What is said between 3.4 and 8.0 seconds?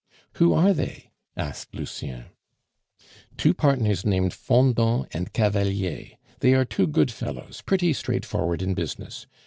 partners named Fendant and Cavalier; they are two good fellows, pretty